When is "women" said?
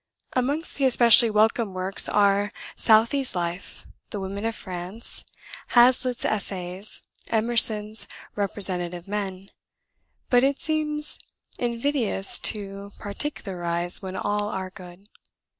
4.19-4.45